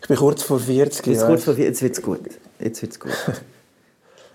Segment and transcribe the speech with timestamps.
[0.00, 1.06] Ich bin kurz vor 40.
[1.06, 2.20] Jetzt, kurz vor 40, jetzt wird es gut.
[2.58, 3.12] Jetzt wird's gut.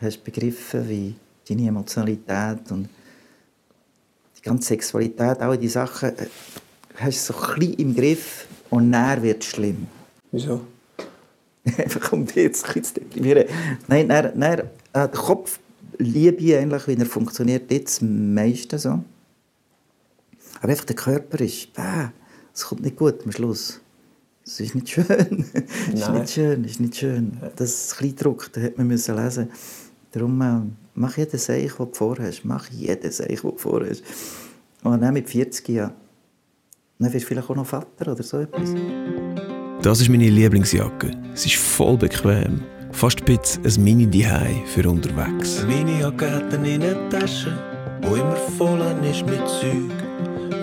[0.01, 1.16] Hast begriffen, wie
[1.47, 2.88] deine Emotionalität und
[4.37, 6.27] die ganze Sexualität, all diese Sachen, äh,
[6.95, 9.88] hast du so ein bisschen im Griff und dann wird es schlimm.
[10.32, 10.61] Wieso?
[11.78, 13.46] Einfach um dich jetzt ein zu deprimieren.
[13.88, 14.64] Nein, dann, dann, äh,
[14.94, 15.60] der Kopf
[15.98, 19.04] liebe ich eigentlich, wie er funktioniert, jetzt am meisten so.
[20.62, 22.07] Aber einfach der Körper ist, äh,
[22.54, 23.82] es kommt nicht gut am Schluss.
[24.50, 25.45] Es ist nicht schön.
[25.93, 27.38] Es ist nicht schön, es ist nicht schön.
[27.55, 29.49] Das ist ein bisschen Druck, den hätte man müssen lesen
[30.12, 30.62] Darum äh,
[30.95, 32.44] mach jeden Seich, den du vorhast.
[32.45, 34.03] Mach jeden Seich, den du vorhast.
[34.84, 35.94] Und dann mit 40 Jahren.
[36.98, 38.73] Dann wirst du vielleicht auch noch Vater oder so etwas.
[39.84, 41.11] Das ist meine Lieblingsjacke.
[41.36, 42.61] Sie ist voll bequem.
[42.91, 45.63] Fast ein bisschen ein mini dihei für unterwegs.
[45.67, 47.55] Meine Jacke hat eine Innentasche,
[48.02, 50.09] wo immer voll ist mit Zeug.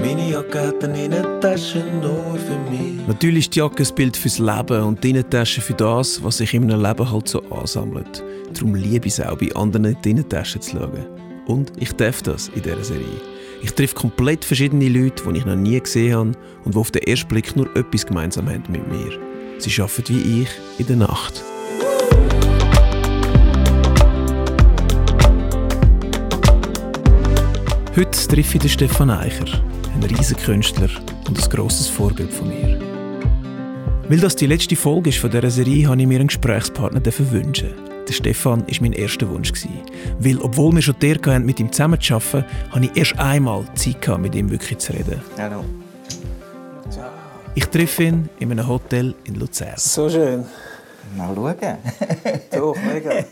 [0.00, 3.06] Meine Jacke hat eine Innentasche nur für mich.
[3.06, 6.52] Natürlich ist die Jacke ein Bild fürs Leben und die Innentasche für das, was sich
[6.54, 8.22] in einem Leben halt so ansammelt.
[8.52, 11.06] Darum liebe ich es auch, bei anderen in die Innentasche zu schauen.
[11.46, 13.20] Und ich darf das in dieser Serie.
[13.62, 16.32] Ich treffe komplett verschiedene Leute, die ich noch nie gesehen habe
[16.64, 19.18] und die auf den ersten Blick nur etwas gemeinsam haben mit mir.
[19.58, 20.48] Sie arbeiten wie ich
[20.78, 21.42] in der Nacht.
[27.96, 29.46] Heute treffe ich den Stefan Eicher,
[29.94, 30.90] einen riesen Künstler
[31.26, 32.78] und ein grosses Vorbild von mir.
[34.06, 37.00] Weil das die letzte Folge ist von dieser Serie, habe ich mir einen Gesprächspartner
[37.32, 37.72] wünschen.
[38.06, 39.50] Der Stefan war mein erster Wunsch.
[40.18, 43.64] Weil, obwohl wir schon der hatten, mit ihm zusammen zu arbeiten, habe ich erst einmal
[43.74, 45.22] Zeit gehabt, mit ihm wirklich zu reden.
[45.38, 45.64] Hallo.
[47.54, 49.72] Ich treffe ihn in einem Hotel in Luzern.
[49.78, 50.44] So schön.
[51.16, 51.56] Mal schauen.
[52.50, 53.24] Doch, mega.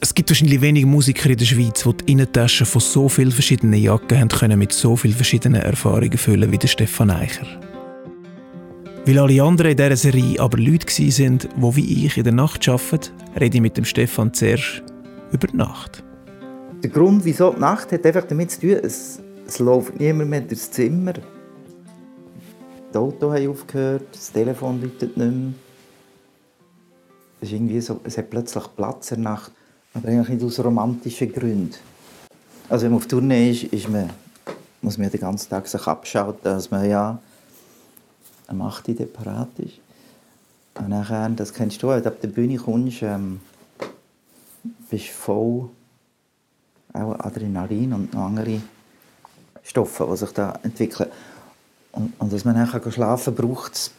[0.00, 3.80] Es gibt wahrscheinlich wenige Musiker in der Schweiz, die die Innentaschen von so vielen verschiedenen
[3.80, 7.46] Jacken haben können mit so vielen verschiedenen Erfahrungen füllen wie der Stefan Eicher.
[9.06, 12.68] Weil alle anderen in dieser Serie aber Leute waren, die wie ich in der Nacht
[12.68, 14.82] arbeiten, rede ich mit dem Stefan zuerst
[15.30, 16.02] über die Nacht.
[16.82, 20.40] Der Grund, wieso die Nacht hat einfach damit zu tun, es, es läuft niemand mehr
[20.40, 21.14] durchs Zimmer.
[22.92, 25.52] Die Autos haben aufgehört, das Telefon läutet nicht mehr.
[27.44, 29.52] Es, ist irgendwie so, es hat plötzlich Platz in der Nacht,
[29.92, 31.74] aber eigentlich nicht aus romantischen Gründen.
[32.70, 34.08] Also wenn man auf Tournee ist, ist man,
[34.80, 37.18] muss man den ganzen Tag sich abschalten, dass man ja
[38.46, 39.74] am 8 Uhr parat ist.
[40.78, 43.40] Und nachher, das kennst du, wenn du auf der Bühne kommst, ähm,
[44.88, 45.68] bist voll
[46.94, 48.62] auch Adrenalin und andere
[49.62, 51.10] Stoffe, die sich da entwickeln.
[51.92, 53.90] Und, und dass man nachher schlafen kann, braucht es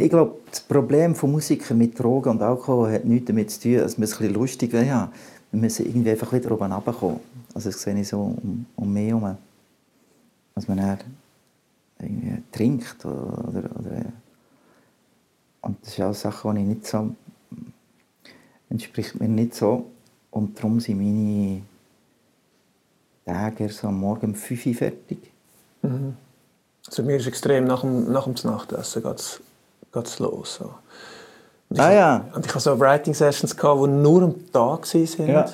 [0.00, 3.76] ich glaube, das Problem von Musikern mit Drogen und Alkohol hat nichts damit zu tun,
[3.78, 4.86] dass man es ein lustig will.
[4.86, 5.10] Wir
[5.52, 7.20] müssen irgendwie einfach wieder oben runterkommen.
[7.54, 9.36] Also das sehe ich so um, um mich herum.
[10.54, 10.98] Dass man dann
[11.98, 14.04] irgendwie trinkt oder, oder, oder
[15.62, 17.14] und das ist auch eine Sache, die ich nicht so
[18.70, 19.90] entspricht mir nicht so
[20.30, 21.62] und darum sind meine
[23.26, 25.18] Tage so am Morgen um 5 Uhr fertig.
[25.82, 26.16] Mhm.
[26.86, 29.40] Also mir ist extrem nach dem, nach dem Nachtessen geht's,
[29.92, 30.56] geht's los.
[30.56, 30.74] So.
[31.70, 32.24] Und ah, ich, ja.
[32.34, 35.28] Und ich hatte so Writing Sessions, die nur am Tag waren.
[35.28, 35.48] Ja.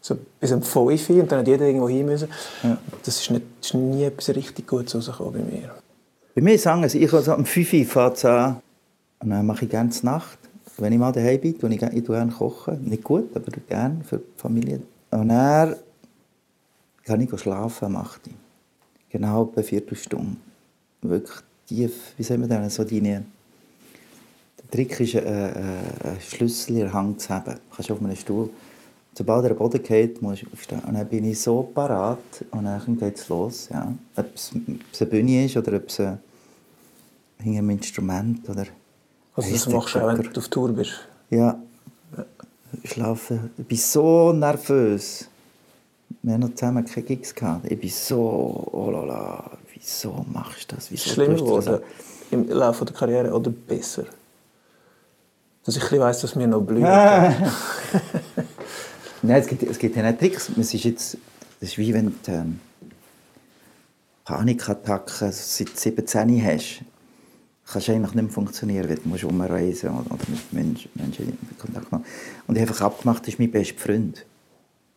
[0.00, 2.28] So bis um 5 Uhr und dann hat jeder irgendwo hin müssen.
[2.62, 2.78] Ja.
[3.04, 5.74] Das ist, nicht, ist nie etwas richtig Gutes rausgekommen bei mir.
[6.34, 8.62] Bei mir sagen sie, ich also um 5 Uhr fahre es an
[9.20, 10.38] und dann mache ich gerne Nacht.
[10.78, 12.82] Wenn ich mal daheim bin, tue ich, ich tue gerne kochen.
[12.88, 14.80] Nicht gut, aber gerne für die Familie.
[15.10, 15.76] Und dann
[17.04, 18.32] kann ich schlafen am 8 Uhr.
[19.10, 20.36] Genau eine Viertelstunde.
[21.02, 23.24] Wirklich tief, wie sagen wir das, so deine...
[24.62, 27.54] Der Trick ist, einen, einen Schlüssel in der Hand zu haben.
[27.54, 28.50] Du kannst auf einem Stuhl.
[29.14, 30.80] Sobald er den Boden geht, musst du aufstehen.
[30.86, 32.18] Und dann bin ich so parat
[32.52, 33.68] und dann geht es los.
[33.72, 33.92] Ja.
[34.16, 36.18] Ob es eine Bühne ist oder ob es ein,
[37.38, 38.66] ein Instrument oder...
[39.34, 40.92] Also das machst du auch, wenn du auf Tour bist?
[41.30, 41.58] Ja.
[42.84, 43.50] Schlafen.
[43.58, 45.28] Ich bin so nervös.
[46.22, 47.70] Wir haben noch zusammen keine Gigs gehabt.
[47.70, 50.90] Ich bin so, oh la la, wieso machst du das?
[50.90, 51.80] Wieso Schlimmer geworden
[52.30, 54.04] im Laufe der Karriere oder besser?
[55.64, 56.82] Dass ich weiss, dass mir noch blüht.
[59.22, 60.50] Nein, es gibt, es gibt ja nicht Tricks.
[60.58, 61.18] Es ist jetzt,
[61.60, 62.60] das ist wie wenn du ähm,
[64.24, 66.82] Panikattacken seit 17 hast.
[67.70, 71.58] Kannst du eigentlich nicht mehr funktionieren, weil du musst umreisen oder mit Menschen, Menschen in
[71.58, 72.04] Kontakt machen.
[72.46, 74.24] Und ich habe einfach abgemacht, das ist mein bester Freund.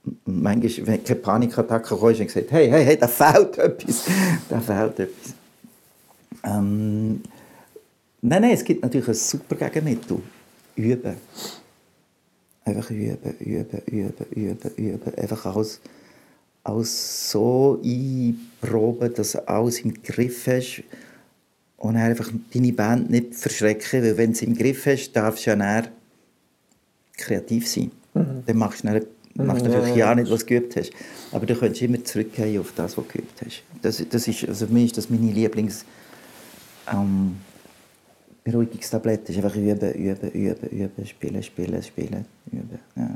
[0.05, 4.05] Und manchmal, wenn keine Panikattacke kam, habe ich gesagt, hey, hey, hey, da fehlt etwas.
[4.49, 5.33] da fehlt etwas.
[6.43, 7.21] Ähm,
[8.21, 10.21] nein, nein, es gibt natürlich ein super Gegenmittel.
[10.75, 11.15] Üben.
[12.65, 15.15] Einfach üben, üben, üben, üben, üben.
[15.15, 15.81] Einfach alles,
[16.63, 20.83] alles so einproben, dass du alles im Griff hast.
[21.77, 25.49] Und einfach deine Band nicht verschrecken, weil wenn du sie im Griff hast, darfst du
[25.49, 25.89] ja dann
[27.17, 27.91] kreativ sein.
[28.13, 30.09] Dann machst du, dann, machst du Mhm, ja, natürlich ja.
[30.09, 30.91] ja nicht, was du geübt hast.
[31.31, 33.63] Aber du kannst immer zurückgehen auf das, was du geübt hast.
[33.81, 35.85] Das, das ist, also für mich ist das meine Lieblings...
[36.91, 37.37] Ähm,
[38.43, 42.79] Beruhigungstablette ist einfach üben, üben, üben, üben, spielen, spielen, spielen, üben.
[42.95, 43.09] Ja.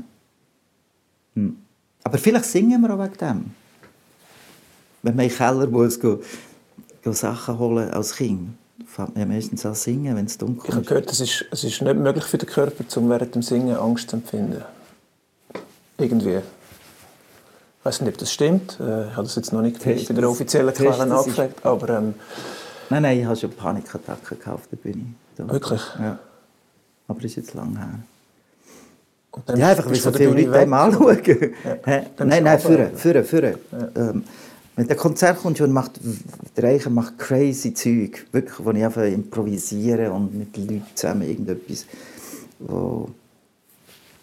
[1.34, 1.56] Hm.
[2.04, 3.50] Aber vielleicht singen wir auch wegen dem.
[5.02, 6.20] Wenn man in den Keller muss, go,
[7.04, 8.50] go Sachen holen als Kind,
[8.86, 10.88] fängt man ja meistens an singen, wenn es Ich dunkel habe ist.
[10.88, 14.10] gehört, es ist, es ist nicht möglich für den Körper, um während dem Singen Angst
[14.10, 14.62] zu empfinden.
[15.98, 16.36] Irgendwie.
[16.38, 18.78] Ich weiß nicht, ob das stimmt.
[18.80, 22.14] Äh, Ich habe das jetzt noch nicht bei der offiziellen Quelle angefragt, aber ähm,
[22.90, 25.14] Nein, nein, ich habe schon Panikattacken auf der Bühne.
[25.36, 25.48] Da.
[25.48, 25.82] Wirklich?
[25.98, 26.18] Ja.
[27.06, 28.00] Aber das ist jetzt lang her.
[29.56, 30.72] Ja, einfach, weil so viele Leute weg.
[30.72, 31.54] anschauen.
[32.16, 33.54] Dann Nein, nein, führen, führen, führen.
[33.94, 34.24] Ähm,
[34.74, 36.00] wenn der Konzert kommt und macht,
[36.56, 41.84] der Reicher macht crazy Zeug, wirklich, wo ich einfach improvisiere und mit Leuten zusammen irgendetwas,
[42.58, 43.10] wo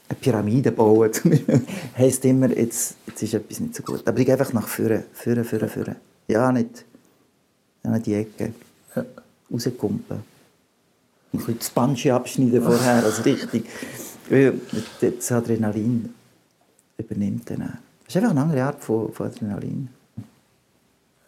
[0.07, 1.11] eine Pyramide bauen,
[1.97, 4.07] heisst immer, jetzt, jetzt ist etwas nicht so gut.
[4.07, 5.95] Aber ich gehe einfach nach vorne, vorne, vorne, vorne.
[6.27, 6.85] Ja, nicht,
[7.85, 8.53] ja, nicht die Ecke.
[8.95, 9.05] Ja.
[9.51, 10.17] Rauskumpen.
[10.17, 13.65] Ein bisschen das Bungee abschneiden vorher, also richtig.
[14.99, 16.13] Das Adrenalin
[16.97, 17.61] übernimmt dann.
[17.61, 17.67] auch.
[18.05, 19.89] Das ist einfach eine andere Art von, von Adrenalin.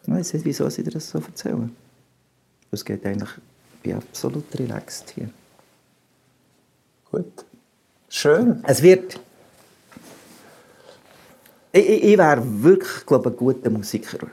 [0.02, 1.74] Ich weiß nicht, wieso sie dir das so erzählen.
[2.70, 3.30] Es geht eigentlich,
[3.74, 5.30] ich bin absolut relaxed hier.
[7.10, 7.44] Gut.
[8.08, 8.64] Schön.
[8.66, 9.20] Es wird.
[11.72, 14.26] Ich, ich, ich wäre wirklich, glaube ich, ein guter Musiker,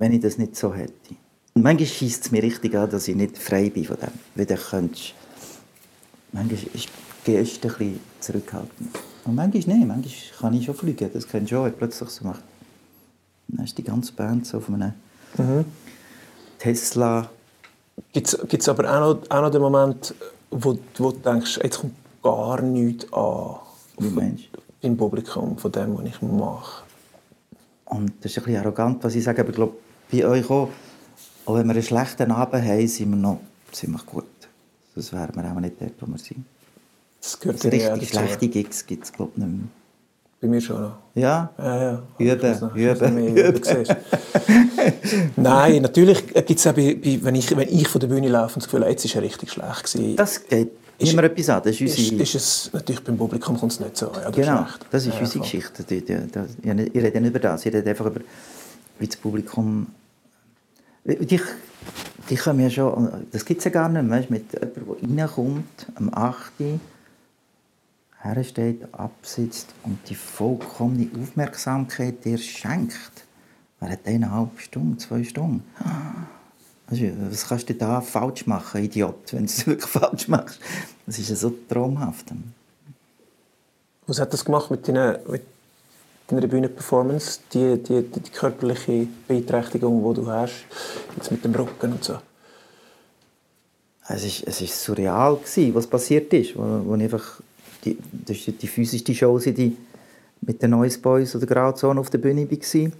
[0.00, 1.14] wenn ich das nicht so hätte.
[1.54, 4.08] Und manchmal schießt es mir richtig an, dass ich nicht frei bin von dem.
[4.34, 5.14] Weil dann könntest
[6.32, 6.88] Manchmal ist
[7.26, 8.98] die Geste ein bisschen zurückhaltend.
[9.24, 9.86] Und manchmal nicht.
[9.86, 11.10] Manchmal kann ich schon fliegen.
[11.12, 12.42] Das kennst du schon, wenn plötzlich so macht.
[13.48, 14.92] Dann ist die ganze Band so auf einem
[16.58, 17.28] Tesla.
[18.12, 20.14] Gibt es aber auch noch, auch noch den Moment,
[20.50, 23.56] wo, wo du denkst, jetzt kommt gar nichts an
[23.98, 24.44] Wie meinst
[24.82, 26.84] im Publikum von dem, was ich mache.
[27.86, 29.74] Und das ist ein bisschen arrogant, was ich sage, aber ich glaube,
[30.10, 30.68] bei euch auch,
[31.46, 33.40] auch wenn wir einen schlechten Abend haben, sind wir noch
[33.72, 34.24] ziemlich gut.
[34.94, 36.44] Sonst wären wir auch nicht dort, wo wir sind.
[37.20, 38.24] Das gehört Also ja richtig dazu.
[38.26, 39.66] schlechte Gigs gibt es, glaube ich, nicht mehr.
[40.40, 40.92] Bei mir schon noch.
[41.14, 42.02] Ja, Ja, ja.
[42.18, 43.60] Üben, üben, üben.
[45.36, 48.54] Nein, natürlich gibt es auch, bei, bei, wenn, ich, wenn ich von der Bühne laufe
[48.54, 49.84] und das Gefühl jetzt war er richtig schlecht.
[49.92, 51.62] Gewesen, das geht Ist- immer etwas an.
[51.62, 52.22] Das ist ist, unsere...
[52.22, 54.22] ist es, natürlich beim Publikum kommt es nicht so an.
[54.22, 55.42] Ja, Genau, das ist Ja, unsere voll.
[55.42, 55.84] Geschichte.
[55.88, 56.08] Ich
[57.04, 58.20] rede nicht über das, ich rede einfach über,
[58.98, 59.86] wie das Publikum...
[61.04, 61.40] Die,
[62.28, 63.26] die kommen ja schon...
[63.32, 66.52] Das gibt es ja gar nicht mehr, mit jemandem, der reinkommt, am 8.
[66.60, 66.80] Uhr,
[68.22, 73.24] hersteht, absitzt und die vollkommene Aufmerksamkeit dir schenkt.
[73.80, 75.64] Während eineinhalb Stunden, zwei Stunden.
[76.90, 80.60] Was kannst du da falsch machen, Idiot, wenn du es wirklich falsch machst?
[81.06, 82.26] Das ist ja so traumhaft.
[84.06, 85.42] Was hat das gemacht mit deiner, mit
[86.36, 87.40] deiner Bühnenperformance?
[87.52, 90.64] Die, die, die, die körperliche Beeinträchtigung, die du hast,
[91.16, 92.18] jetzt mit dem Rücken und so.
[94.08, 96.56] Es ist, es ist surreal, gewesen, was passiert ist.
[96.56, 97.40] Wo, wo einfach,
[97.84, 97.96] die,
[98.26, 99.76] das war die physischste Show, die
[100.40, 102.90] mit den Noise Boys oder Grauzone auf der Bühne war.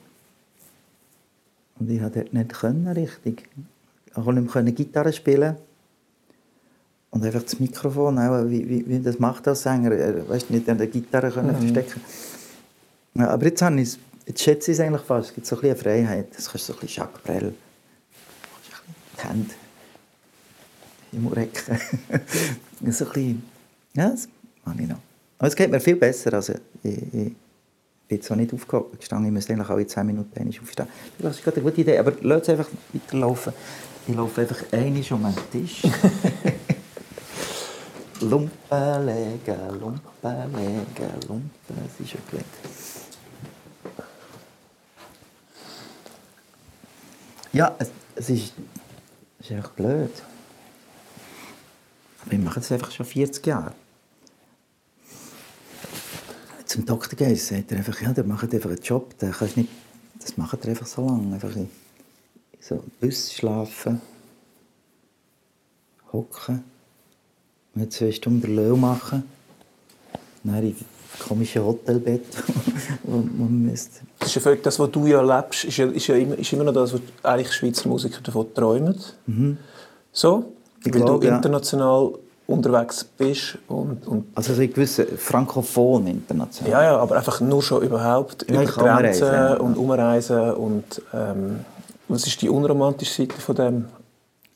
[1.79, 3.49] Und ich konnte dort nicht können, richtig.
[4.07, 5.57] Ich konnte nicht mehr Gitarre spielen.
[7.11, 9.91] Und einfach das Mikrofon, auch, wie, wie, wie das macht als Sänger,
[10.29, 12.01] weißt, nicht an der Gitarre können verstecken.
[13.15, 15.31] Ja, aber jetzt, habe ich es- jetzt schätze ich es eigentlich fast.
[15.31, 16.29] Es gibt so ein bisschen Freiheit.
[16.33, 17.55] Jetzt kannst du so ein bisschen Jacques Brel.
[19.19, 19.51] Die Hände
[21.13, 21.79] im Recken.
[22.93, 23.43] so ein bisschen,
[23.95, 24.29] ja, das
[24.65, 24.99] mag ich noch.
[25.39, 26.33] Aber es geht mir viel besser.
[26.35, 27.37] Also, ich, ich bin
[28.09, 30.87] jetzt zwar nicht aufgestanden, ich müsste eigentlich alle 10 Minuten einmal aufstehen.
[31.19, 33.53] Das ist gerade eine gute Idee, aber lass es einfach weiterlaufen.
[34.07, 35.83] Ich laufe einfach einmal um den Tisch.
[38.21, 42.45] Lumpen legen, Lumpen, das ist schon gut.
[47.53, 48.53] Ja, es, es ist,
[49.39, 50.11] es ist einfach blöd.
[52.23, 53.73] Aber ich mache das einfach schon 40 Jahre.
[56.67, 59.71] Zum Doktor gehen, sagt er einfach, ja, der macht einfach einen Job, der kannst nicht,
[60.21, 61.35] das macht er einfach so lange.
[61.35, 61.69] Einfach in
[62.61, 64.01] so Bus schlafen,
[66.13, 66.63] hocken,
[67.75, 69.23] und zwei Stunden den Löw machen,
[70.45, 70.77] dann in
[71.27, 72.25] komische Hotelbett,
[73.03, 74.01] wo man müsste.
[74.19, 76.53] Das ist ja völlig das, was du ja lebst, ist ja, ist ja immer, ist
[76.53, 78.95] immer noch das, was eigentlich Schweizer Musiker davon träumen.
[80.13, 80.45] So, Mhm.
[80.83, 81.37] Ich weil glaube, du ja.
[81.37, 82.13] international
[82.47, 86.73] unterwegs bist und, und Also so ein gewisser Frankophon international.
[86.73, 89.55] ja, ja, aber einfach nur schon überhaupt Ja, über Grenzen ja.
[89.55, 91.61] und umreisen und ähm,
[92.09, 93.85] was ist die unromantische Seite von dem?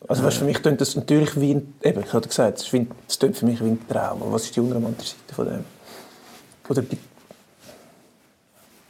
[0.06, 3.36] Also weißt, für mich klingt das natürlich wie ein, eben, ich hatte gesagt, es klingt
[3.36, 4.22] für mich wie ein Traum.
[4.22, 5.64] Aber was ist die unromantische Seite von dem?
[6.68, 6.98] Oder die,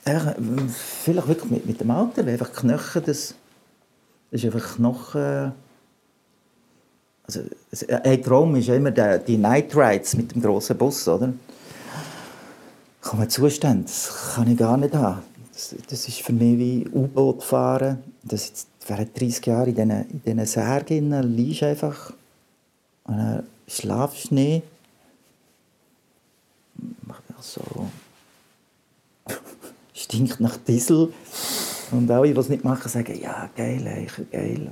[0.04, 3.35] Einfach, äh, vielleicht wirklich mit, mit dem Alter, weil einfach Knochen, das,
[4.30, 5.52] das ist einfach Knochen...
[7.26, 7.40] Also,
[7.88, 11.33] ein Traum ist ja immer der, die Night Rides mit dem grossen Bus, oder?
[13.00, 15.23] Kommen Zustände, das kann ich gar nicht haben.
[15.50, 18.02] Das, das ist für mich wie U-Boot fahren.
[18.25, 22.12] Das während 30 Jahre in diesen, in diesen Särgen liegst einfach
[23.05, 24.62] und dann schlafst du nicht.
[27.41, 27.61] So
[29.93, 31.12] stinkt nach Diesel.
[31.91, 34.71] Und alle, die es nicht machen, sagen, ja, geil, ey, geil.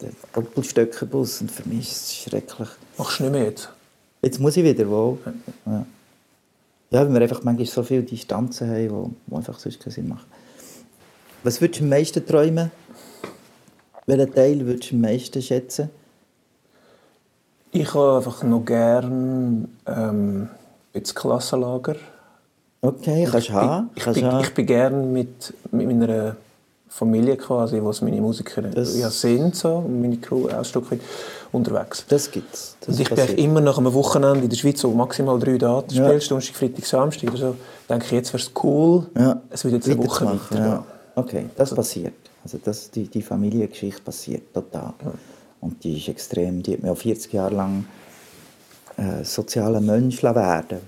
[0.00, 1.40] Der Doppelstöckerbus.
[1.42, 2.68] Und für mich ist es schrecklich.
[2.98, 3.68] machst du nicht mehr jetzt?
[4.22, 5.18] Jetzt muss ich wieder, wo?
[5.66, 5.86] Ja.
[6.90, 10.26] ja, weil wir einfach manchmal so viele Distanzen haben, wo einfach sonst keinen Sinn machen.
[11.44, 12.70] Was würdest du am meisten träumen?
[14.06, 15.90] Welchen Teil würdest du am meisten schätzen?
[17.72, 20.48] Ich habe einfach noch gern ähm,
[20.92, 21.96] jetzt Klassenlager.
[22.80, 23.90] Okay, kannst du haben.
[23.94, 24.40] Ich, Kannst bin, haben.
[24.44, 26.36] ich bin gern mit, mit meiner
[26.88, 31.00] Familie quasi, was meine Musiker Das- ja sind, so, und meine Crew ausstücke,
[31.50, 32.04] unterwegs.
[32.08, 32.76] Das gibt's.
[32.80, 33.30] Das und ich passiert.
[33.30, 36.06] denke immer nach einem Wochenende in der Schweiz, wo maximal drei Daten Ja.
[36.06, 37.56] spielst, Donnerstag, Freitag, Samstag oder so,
[37.88, 39.40] denke ich, jetzt wäre es cool, Ja.
[39.50, 40.64] es würde jetzt eine Woche weitergehen.
[40.70, 40.84] ja.
[41.16, 42.12] Okay, das passiert.
[42.44, 44.94] Also das, die, die Familiengeschichte passiert total.
[45.60, 47.86] Und die ist extrem, die hat mir auch 40 Jahre lang
[48.96, 50.78] äh, sozialer Mensch werden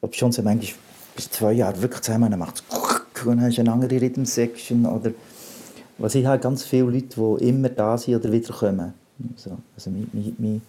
[0.00, 0.78] Ob schon so manchmal
[1.16, 4.86] bis zwei Jahre wirklich zusammen, dann macht es und dann hast du eine andere Rhythm-Section
[4.86, 5.12] oder
[5.98, 7.06] was ich habe ganz viele Leute,
[7.38, 8.94] die immer da sind oder wiederkommen.
[9.36, 10.62] So, also mein, mein, mein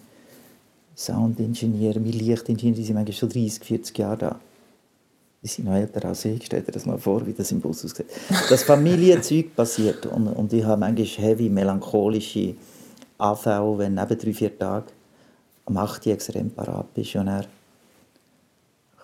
[0.94, 4.40] Soundingenieur, mein Lichtingenieur, die sind manchmal schon 30, 40 Jahre da.
[5.44, 6.46] Die sind noch älter als ich.
[6.46, 8.06] Stell dir das mal vor, wie das im Bus aussieht.
[8.48, 10.06] Das Familienzeug passiert.
[10.06, 12.54] Und, und ich habe manchmal heavy, melancholische
[13.18, 14.86] Anfälle, wenn neben drei, vier Tagen
[15.66, 16.06] am 8.
[16.06, 17.14] Uhr extrem parat bist.
[17.16, 17.44] Und er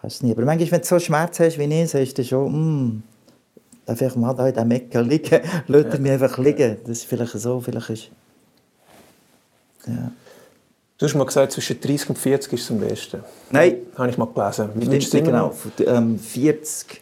[0.01, 0.33] kannst nie.
[0.33, 3.03] Aber manchmal, wenn du so Schmerz hast wie ich, sagst du schon, hm,
[3.85, 5.41] darf ich mal da in diesem Ecke liegen?
[5.67, 5.99] Lass ja.
[5.99, 6.79] mich einfach liegen.
[6.85, 8.11] Das ist vielleicht so, vielleicht ist...
[9.87, 10.11] Ja.
[11.01, 13.25] Du hast mal gesagt, zwischen 30 und 40 ist es am besten.
[13.51, 13.77] Nein.
[13.97, 14.69] Habe ich mal gelesen.
[14.75, 15.55] Wie Stimmt du genau.
[15.87, 17.01] ähm, 40.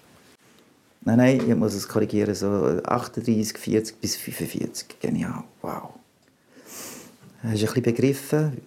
[1.01, 2.33] Nein, nein, ich muss es korrigieren.
[2.33, 5.01] So 38, 40 bis 45.
[5.01, 5.43] Genial.
[5.63, 5.95] Wow.
[7.43, 8.63] Hast du ein bisschen begriffen?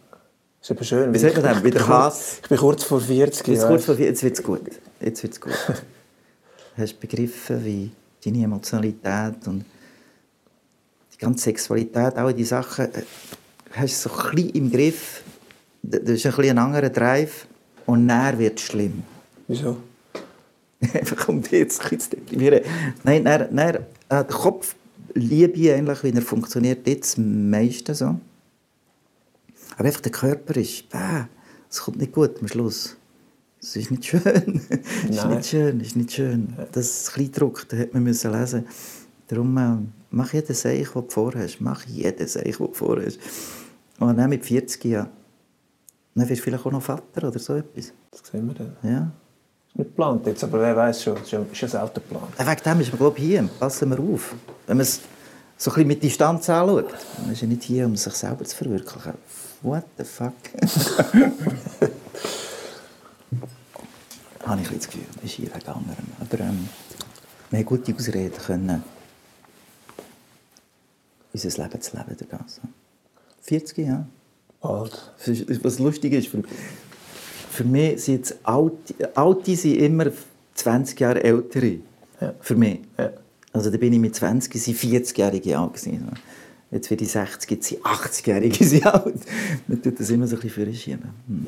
[0.59, 1.13] Das ist eben schön.
[1.13, 1.63] Wie man denn?
[1.63, 2.39] Wieder ich, Hass?
[2.43, 3.47] ich bin kurz vor 40.
[3.47, 4.63] Jetzt, kurz vor, jetzt wird es gut.
[4.99, 5.53] Jetzt wird's gut.
[6.77, 7.91] Hast du begriffen, wie
[8.25, 9.63] deine Emotionalität und
[11.13, 13.03] die ganze Sexualität, all diese Sachen, äh,
[13.73, 15.23] hast du so ein bisschen im Griff.
[15.83, 17.47] Das ist ein, bisschen ein anderer Drive
[17.85, 19.03] und dann wird es schlimm.
[19.47, 19.77] Wieso?
[20.93, 22.61] Einfach um dich jetzt ein bisschen zu deprimieren.
[23.03, 24.75] Nein, dann, dann, äh, der Kopf
[25.13, 28.15] liebe ich eigentlich, wie er funktioniert, jetzt am meisten so.
[29.77, 31.23] Aber einfach der Körper ist, äh,
[31.69, 32.97] es kommt nicht gut am Schluss.
[33.61, 34.21] Es ist nicht schön.
[35.09, 36.53] Es ist nicht schön, es ist nicht schön.
[36.71, 38.65] Das Kleindruck, das hätte man müssen lesen.
[39.27, 39.77] Darum äh,
[40.09, 41.61] mach jeden Seich, den du vorhast.
[41.61, 43.19] Mach jeden Seich, den du vorhast.
[44.01, 45.09] Und dann mit 40 Jahren,
[46.15, 47.93] dann wirst du vielleicht auch noch Vater oder so etwas.
[48.09, 48.75] Das sehen wir dann.
[48.81, 49.11] Ja.
[49.67, 51.17] Ist nicht geplant jetzt, aber wer weiß schon.
[51.17, 52.33] Es ist ja, selten geplant.
[52.39, 53.47] Ja, Wegen dem ist man, glaube ich, hier.
[53.59, 54.33] Passen wir auf.
[54.65, 55.01] Wenn man es
[55.55, 56.87] so ein bisschen mit Distanz anschaut.
[57.21, 59.13] Man ist ja nicht hier, um sich selber zu verwirklichen.
[59.61, 60.33] What the fuck?
[64.43, 65.03] Habe ich ein das Gefühl.
[65.23, 66.07] ist hier wegen anderem.
[66.19, 66.67] Aber ähm,
[67.51, 68.83] wir haben gute Ausreden können,
[71.31, 72.61] unser Leben zu leben durch das.
[73.41, 74.05] 40 Jahre.
[74.61, 75.13] Bald.
[75.17, 76.43] Das ist- Was lustig ist, für,
[77.49, 80.05] für mich sind jetzt Alte, Alte sind immer
[80.55, 81.77] 20 Jahre ältere.
[82.19, 82.33] Ja.
[82.39, 82.79] Für mich.
[82.97, 83.11] Ja.
[83.53, 86.07] Also da bin ich mit 20, sind 40-Jährige alt gewesen.
[86.69, 89.19] Jetzt werde ich 60, jetzt sind 80-Jährige sind alt.
[89.67, 91.09] Man tut das immer so ein bisschen vorschieben.
[91.27, 91.45] Hm.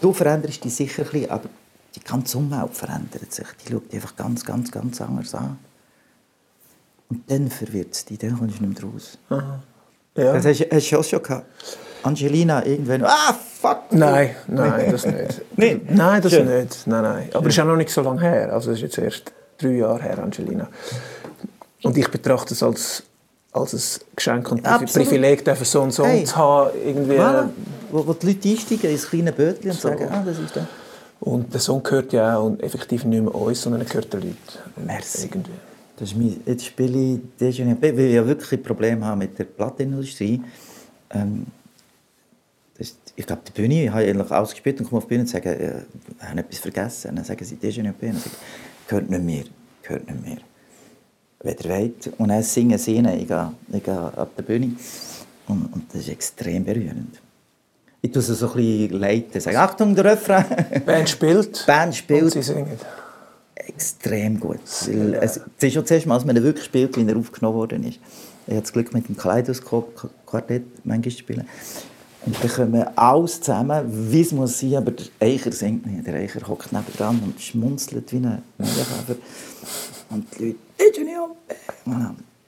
[0.00, 1.48] Du veränderst dich sicher ein bisschen, aber
[1.94, 3.46] die ganze Umwelt verändert sich.
[3.64, 5.58] Die schaut dich einfach ganz, ganz, ganz anders an.
[7.08, 9.18] Und dann verwirrt es dich, dann kommst du nicht mehr raus.
[10.16, 10.32] Ja.
[10.34, 11.46] Das hast, hast du auch schon gehabt.
[12.02, 13.04] Angelina irgendwann.
[13.04, 13.82] Ah, fuck!
[13.90, 15.42] Nein, nein, das nicht.
[15.56, 15.80] Nein?
[15.88, 16.48] Nein, das Schön.
[16.48, 16.86] nicht.
[16.86, 17.28] Nein, nein.
[17.34, 18.52] Aber es ist auch noch nicht so lange her.
[18.52, 20.68] Also es ist jetzt erst drei Jahre her, Angelina.
[21.82, 23.02] Und ich betrachte es als,
[23.52, 25.08] als ein Geschenk und Absolut.
[25.08, 26.24] Privileg, dürfen so und so Hey.
[26.24, 26.70] zu haben.
[26.84, 27.18] Irgendwie.
[27.18, 27.48] Voilà.
[27.90, 29.88] Wo, wo die Leute einsteigen ins kleine Bötchen und So.
[29.88, 30.66] sagen, ah, das ist der.
[31.20, 34.20] Und der Song gehört ja auch und effektiv nicht mehr uns, sondern er gehört den
[34.22, 34.36] Leuten.
[34.86, 35.26] Merci.
[35.26, 35.50] Irgendwie.
[36.00, 39.18] Das ist mein, jetzt spiele ich Déjeuner P, weil ich ja wirklich ein Problem habe
[39.18, 40.40] mit der Plattenindustrie.
[41.10, 41.46] Ähm,
[42.78, 45.26] das, ich glaube, die Bühne, ich habe eigentlich ausgespielt und komme auf die Bühne und
[45.26, 45.82] sage, äh,
[46.18, 47.10] ich habe etwas vergessen.
[47.10, 48.06] Und dann sagen sie Déjeuner P.
[48.06, 49.44] Und dann sage ich, gehört nicht mehr,
[49.82, 50.38] gehört nicht mehr.
[51.44, 52.10] Ihr wollt.
[52.16, 54.72] Und dann singen sie ich gehe, ich gehe ab der Bühne.
[55.48, 57.20] Und, und das ist extrem berührend.
[58.00, 59.38] Ich tue es so ein bisschen leiten.
[59.38, 60.46] Sage, Achtung, der Refrain.
[60.86, 61.66] Band spielt.
[61.66, 62.22] Band spielt.
[62.22, 62.78] Und sie singen.
[63.66, 64.60] Extrem gut.
[64.64, 67.84] Es, ist schon das erste Mal, dass man ihn wirklich spielt, wie er aufgenommen worden
[67.84, 67.98] ist.
[68.46, 71.46] Ich habe das Glück, mit dem Kaleidoskop-Quartett manchmal zu spielen.
[72.26, 76.06] Und dann kommen alles zusammen, wie es muss sein, aber der Eicher singt nicht.
[76.06, 79.16] Der Eicher hockt nebenan und schmunzelt wie ein Meilenkäfer.
[80.10, 81.30] Und die Leute, «Ingenieur!»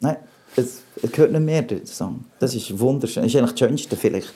[0.01, 0.17] Nein,
[0.57, 2.25] es, es gehört nicht mehr, der Song.
[2.39, 3.23] Das ist wunderschön.
[3.23, 4.33] Das ist eigentlich das Schönste vielleicht.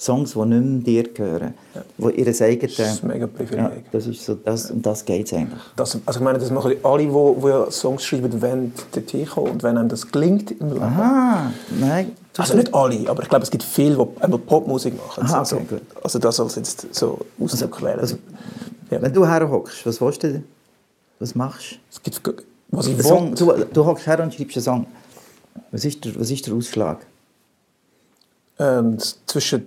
[0.00, 1.54] Songs, die nicht mehr dir gehören.
[1.74, 2.10] Ja.
[2.10, 2.76] Die ihr eigenes...
[2.76, 3.58] Das ist ein mega Privileg.
[3.58, 5.60] Ja, das ist so, das, und das geht es eigentlich.
[5.76, 9.50] Das, also ich meine, das machen alle, die, die Songs schreiben, wenn dorthin kommen.
[9.50, 10.82] Und wenn einem das gelingt im Leben.
[10.82, 12.12] Aha, nein.
[12.38, 15.24] Also nicht alle, aber ich glaube, es gibt viele, die einmal Popmusik machen.
[15.24, 15.82] Aha, also, okay, gut.
[16.02, 18.00] also das soll jetzt so Ausdruck wählen.
[18.00, 18.16] Also,
[18.90, 19.02] ja.
[19.02, 20.42] Wenn du herhockst, was willst du?
[21.18, 22.22] Was machst Es gibt,
[22.70, 23.02] was ich du?
[23.02, 24.86] Song, du, du hockst her und schreibst einen Song.
[25.70, 27.04] Was ist der, was ist der Ausschlag?
[28.58, 29.64] Ähm, zwischen,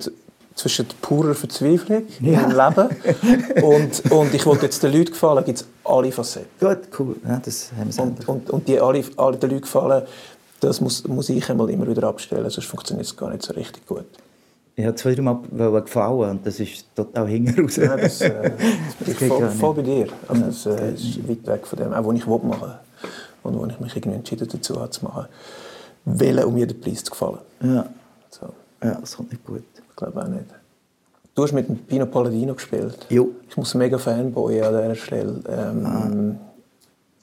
[0.56, 2.42] zwischen purer Verzweiflung ja.
[2.42, 6.50] im Leben und, und ich wollte jetzt den Leuten gefallen, gibt es alle Facetten.
[6.60, 7.16] Gut, cool.
[7.28, 10.04] Ja, das haben wir und, und, und die alle, alle den Leuten gefallen,
[10.60, 13.86] das muss, muss ich einmal immer wieder abstellen, sonst funktioniert es gar nicht so richtig
[13.86, 14.06] gut.
[14.76, 15.40] Ich habe zwei, Mal
[15.82, 17.76] gefallen und das ist total hinten raus.
[17.76, 18.52] Ja, das, äh,
[19.00, 20.08] das ist voll, voll bei dir.
[20.28, 22.80] Also das, äh, ist weit weg von dem, auch was ich machen will
[23.44, 25.28] und wo ich mich irgendwie entschieden dazu habe zu machen.
[26.06, 27.38] Wählen, um jeden Preis zu gefallen.
[27.62, 27.86] Ja.
[28.32, 28.48] So.
[28.84, 29.64] Ja, das kommt nicht gut.
[29.94, 30.46] Ich glaube auch nicht.
[31.36, 33.06] Du hast mit dem Pino Palladino gespielt.
[33.10, 33.30] Jo.
[33.48, 35.40] Ich muss mega Fanboy an dieser Stelle.
[35.48, 36.10] Ähm, ah.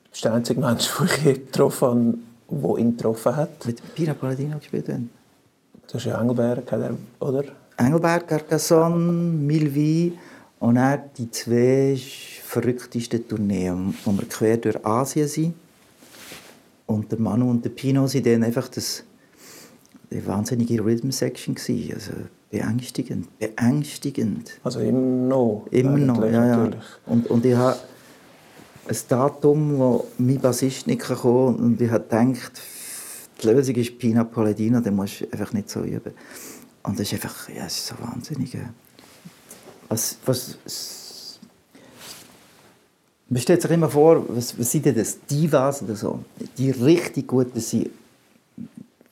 [0.08, 3.66] Das ist der einzige Mensch, den ich getroffen habe, der ihn getroffen hat.
[3.66, 4.88] Mit Pino Palladino gespielt?
[4.88, 5.10] Dann?
[5.88, 6.64] Du hast ja Engelberg,
[7.18, 7.44] oder?
[7.76, 10.16] Engelberg, Carcassonne, Milvi
[10.60, 12.00] und dann die zwei
[12.44, 15.54] verrücktesten Tourneen, wo wir quer durch Asien sind.
[16.86, 19.04] Und der Manu und der Pino sind dann einfach das,
[20.10, 21.56] die wahnsinnige Rhythm-Section
[21.94, 22.12] Also
[22.50, 24.50] beängstigend, beängstigend.
[24.64, 25.66] Also immer noch?
[25.71, 26.71] Immer noch, ja, ja.
[27.07, 27.78] Und, und ich habe
[28.88, 32.61] ein Datum, wo mein Bassist nicht kam und ich habe gedacht,
[33.40, 36.12] die Lösung ist Pina Palladino, dann musst du einfach nicht so üben.
[36.83, 38.57] Und das ist einfach, ja, es ist so wahnsinnig.
[39.88, 40.59] Was, was,
[43.29, 45.18] man stellt sich immer vor, was, was sind denn das?
[45.31, 46.24] Divas oder so?
[46.59, 47.90] Die richtig guten sind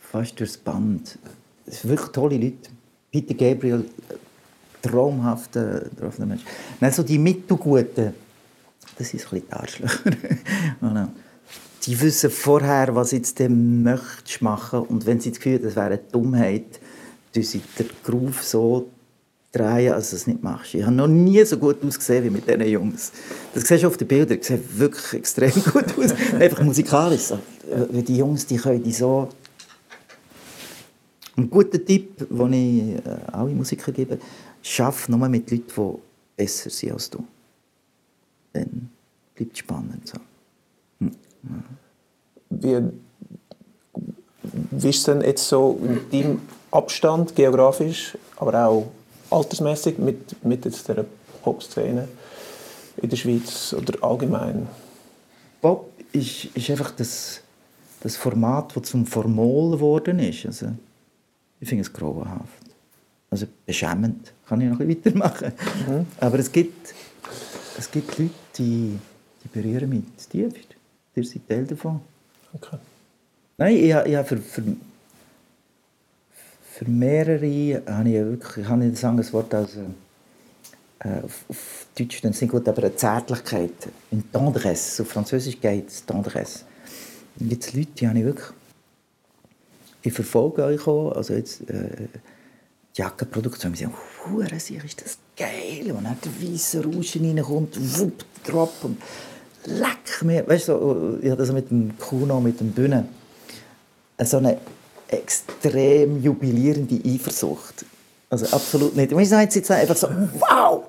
[0.00, 1.18] fast durchs Band.
[1.66, 2.70] Das sind wirklich tolle Leute.
[3.10, 3.84] Peter Gabriel,
[4.82, 6.42] traumhafter, traumhafter Mensch.
[6.80, 8.14] Dann so die Mittelguten,
[8.96, 10.10] das sind ein bisschen die Arschlöcher.
[11.86, 15.76] die wissen vorher, was jetzt dem möchtest machen und wenn sie das Gefühl haben, das
[15.76, 16.80] wäre eine Dummheit,
[17.32, 18.88] tun sie den Groove so
[19.52, 20.74] drehen, als du es nicht machst.
[20.74, 23.12] Ich habe noch nie so gut ausgesehen wie mit diesen Jungs.
[23.54, 26.14] Das siehst du auf den Bildern, sieht wirklich extrem gut aus.
[26.38, 27.22] Einfach musikalisch.
[27.22, 27.38] So.
[27.90, 29.28] Die Jungs, die können die so...
[31.38, 34.18] Ein guter Tipp, den ich äh, alle Musiker gebe,
[34.60, 35.98] schaff nur mit Leuten, die
[36.36, 37.24] besser sind als du.
[38.52, 38.90] Dann
[39.36, 40.08] bleibt es spannend.
[40.08, 40.18] So.
[40.98, 41.12] Hm.
[42.50, 42.82] Wie,
[44.72, 46.40] wie ist es denn jetzt so mit deinem
[46.72, 48.90] Abstand geografisch, aber auch
[49.30, 51.04] altersmäßig mit, mit jetzt der
[51.44, 52.08] Pop-Szene
[52.96, 54.66] in der Schweiz oder allgemein?
[55.60, 57.42] Pop ist, ist einfach das,
[58.00, 60.44] das Format, das zum Formol geworden ist.
[60.44, 60.72] Also,
[61.60, 62.62] ich finde es grauenhaft.
[63.30, 64.32] Also beschämend.
[64.46, 65.52] Kann ich noch ein bisschen weitermachen.
[65.86, 66.06] Mhm.
[66.18, 66.94] Aber es gibt,
[67.78, 68.98] es gibt Leute, die,
[69.44, 70.76] die berühren mich tiefst.
[71.14, 72.00] Ihr seid Teil davon.
[72.52, 72.78] Okay.
[73.58, 74.62] Nein, ich, ich habe für, für
[76.78, 82.20] für mehrere habe ich wirklich, ich habe nicht das Wort als äh, auf, auf Deutsch
[82.20, 83.72] dann sind gut, aber eine Zärtlichkeit,
[84.12, 86.60] eine Tendresse, auf Französisch geht es Tendresse.
[87.40, 88.48] Und jetzt Leute, die habe ich wirklich,
[90.02, 91.88] ich verfolge euch auch, also jetzt äh,
[92.96, 97.76] die Jackenproduktion, wir sagen, hure sich ist das geil, und dann der weiße Rauschen reinkommt,
[97.98, 98.98] wupp, drop und
[99.64, 103.08] leck mir, weißt du, ich habe das mit dem Kuno, mit dem Bühnen,
[104.22, 104.58] so eine
[105.08, 107.84] extrem jubilierende Eifersucht.
[108.30, 109.12] Also absolut nicht.
[109.12, 110.08] Man sagt jetzt einfach so,
[110.38, 110.84] wow,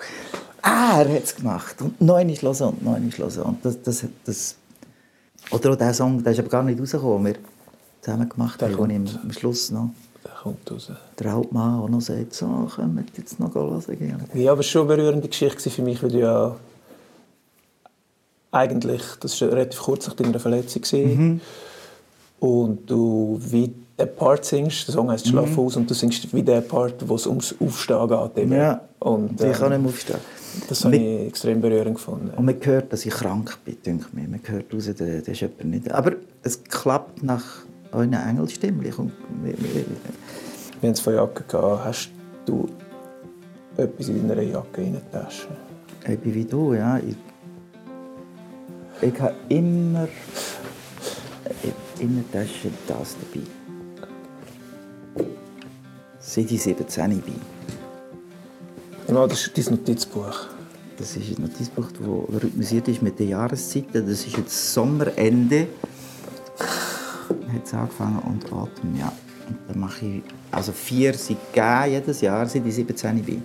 [0.61, 1.81] er hat es gemacht.
[1.81, 3.37] Und neun ist los und neun ist los.
[3.37, 4.55] Und das, das, das,
[5.51, 7.35] oder auch der Song, der ist aber gar nicht rausgekommen, wir
[8.01, 9.89] zusammen gemacht haben, den ich am Schluss noch
[10.23, 10.91] der kommt raus.
[11.17, 14.17] Der Hauptmann auch noch sagt, so, können wir jetzt noch hören gehen.
[14.33, 16.55] Ja, aber schon eine berührende Geschichte für mich, weil du ja
[18.51, 21.41] eigentlich, das war relativ kurz nach deiner Verletzung, mhm.
[22.39, 25.59] und du wie den Part singst, der Song heißt «Schlaf mhm.
[25.59, 28.37] aus» und du singst wie der Part, wo es ums Aufstehen geht.
[28.37, 28.53] Eben.
[28.53, 30.19] Ja, und, ähm, ich kann nicht mehr aufstehen.
[30.67, 32.31] Das habe ich extrem berührend gefunden.
[32.35, 34.27] Und man hört, dass ich krank bin, denke ich.
[34.27, 35.91] Man hört raus, das ist jemand nicht.
[35.91, 37.43] Aber es klappt nach
[37.91, 38.97] euren Engelstimmlich.
[38.97, 39.11] Und
[39.43, 41.85] Wir haben es von Jacken gehabt.
[41.85, 42.09] Hast
[42.45, 42.67] du
[43.77, 45.47] etwas in deiner Jacke in der Tasche?
[46.05, 46.97] Bin wie du, ja.
[46.97, 47.15] Ich,
[49.01, 50.07] ich habe immer
[51.99, 53.45] in der Tasche das dabei.
[56.19, 57.35] Seit ich 17 bin.
[59.07, 60.47] Ja, das ist dein Notizbuch.
[60.97, 64.05] Das ist ein Notizbuch, das rhythmisiert ist mit den Jahreszeiten.
[64.05, 65.67] Das ist jetzt Sommerende.
[67.53, 69.11] Hat es angefangen und Atem, ja.
[69.47, 73.43] Und dann mache ich also vier sind gegeben jedes Jahr, seit ich 17 bin.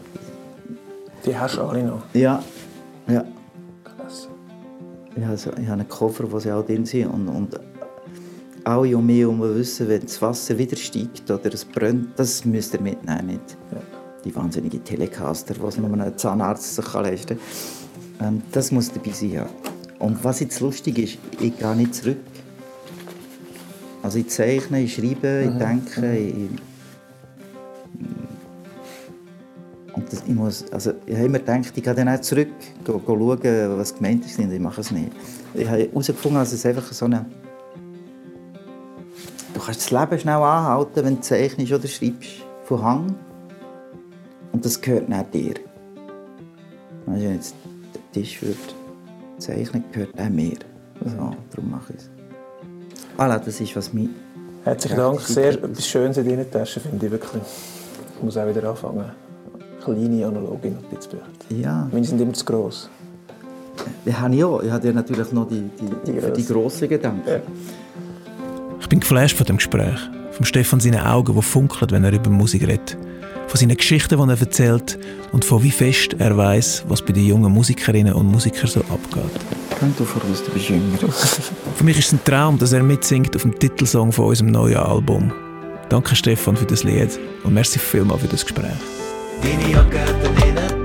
[1.24, 2.02] Die hast du alle noch?
[2.14, 2.42] Ja.
[3.08, 3.24] ja.
[3.82, 4.28] Krass.
[5.14, 7.08] Ich habe, so, ich habe einen Koffer, wo sie auch drin sind.
[7.08, 7.60] Und, und
[8.64, 12.74] alle um mich herum wissen, wenn das Wasser wieder steigt oder es brennt, das müsst
[12.74, 13.26] ihr mitnehmen.
[13.26, 13.56] Nicht.
[13.72, 13.80] Ja.
[14.24, 17.38] Die wahnsinnigen Telecaster, die nur ein Zahnarzt sich leisten
[18.18, 18.34] kann.
[18.34, 19.32] Ähm, das muss dabei sein.
[19.32, 19.46] Ja.
[19.98, 22.16] Und was jetzt lustig ist, ich gehe nicht zurück.
[24.04, 25.58] Also ich zeichne, ich schreibe, ich mhm.
[25.58, 26.14] denke, mhm.
[26.14, 26.50] ich,
[29.94, 32.50] und das, ich, muss, also ich habe immer gedacht, ich gehe dann auch zurück,
[32.84, 34.38] go, go schauen, was gemeint ist.
[34.38, 35.10] Ich mache es nicht.
[35.54, 37.24] Ich habe herausgefunden, dass es einfach so eine...
[39.54, 43.14] Du kannst das Leben schnell anhalten, wenn du zeichnest oder schreibst, von Hang.
[44.52, 45.54] Und das gehört nicht dir.
[47.06, 47.54] Wenn ich jetzt
[47.94, 48.58] den Tisch würde
[49.38, 50.58] zeichnen, gehört auch mir.
[51.02, 52.13] So, darum mache ich es.
[53.16, 54.08] Voilà, das ist, was mich...
[54.64, 55.20] Herzlichen Dank.
[55.20, 57.42] Sehr etwas Schönes in deinen Taschen, finde ich wirklich.
[58.16, 59.12] Ich muss auch wieder anfangen
[59.84, 61.22] kleine analoge Notizbücher.
[61.50, 61.88] Ja.
[61.92, 62.88] Meine sind immer zu gross.
[64.06, 64.62] Die habe ich auch.
[64.62, 67.28] Ich habe natürlich noch die, die, die, für die grossen Gedanken.
[67.28, 67.40] Ja.
[68.80, 69.98] Ich bin geflasht von dem Gespräch.
[70.30, 72.96] Von Stefan seinen Augen, die funkeln, wenn er über Musik redet.
[73.46, 74.98] Von seinen Geschichten, die er erzählt.
[75.32, 79.63] Und von wie fest er weiß, was bei den jungen Musikerinnen und Musikern so abgeht.
[79.84, 80.96] Könnt du voraus, du bist jünger.
[81.76, 84.78] für mich ist es ein Traum, dass er mitsingt auf dem Titelsong von unserem neuen
[84.78, 85.30] Album.
[85.90, 88.72] Danke Stefan für das Lied und merci vielmals für das Gespräch.
[89.42, 90.84] Deine Jacke hat einen